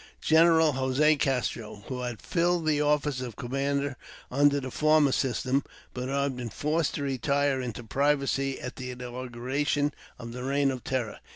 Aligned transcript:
General 0.23 0.71
Jose 0.71 1.15
Castro, 1.17 1.83
who 1.85 2.01
had 2.01 2.23
filled 2.23 2.65
the 2.65 2.81
office 2.81 3.21
of 3.21 3.35
commander 3.35 3.97
under 4.31 4.59
the 4.59 4.71
former 4.71 5.11
system, 5.11 5.63
but 5.93 6.05
who 6.05 6.09
had 6.09 6.35
been 6.35 6.49
forced 6.49 6.95
to 6.95 7.03
retire 7.03 7.61
into 7.61 7.83
privacy 7.83 8.59
at 8.59 8.77
the 8.77 8.95
inaugu 8.95 9.35
ration 9.35 9.93
of 10.17 10.31
the 10.33 10.43
reign 10.43 10.71
of 10.71 10.83
^'terror. 10.83 11.19